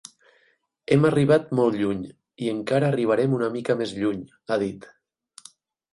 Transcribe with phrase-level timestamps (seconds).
[0.95, 2.01] Hem arribat molt lluny
[2.45, 4.93] i encara arribarem una mica més lluny, ha dit.